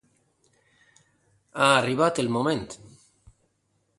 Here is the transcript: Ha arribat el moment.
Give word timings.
Ha 1.65 1.69
arribat 1.83 2.23
el 2.25 2.33
moment. 2.39 2.67